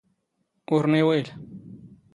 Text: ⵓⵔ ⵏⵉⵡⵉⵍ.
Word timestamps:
ⵓⵔ 0.75 0.83
ⵏⵉⵡⵉⵍ. 0.93 1.27